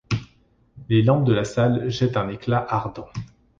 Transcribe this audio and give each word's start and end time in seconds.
Les 0.89 1.03
lampes 1.03 1.25
de 1.25 1.31
la 1.33 1.43
salle 1.43 1.87
jettent 1.91 2.17
un 2.17 2.27
éclat 2.27 2.65
ardent… 2.69 3.07